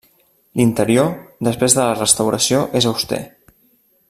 L'interior, 0.61 1.11
després 1.49 1.77
de 1.77 1.81
la 1.85 1.99
restauració, 2.01 2.65
és 2.81 2.89
auster. 2.93 3.25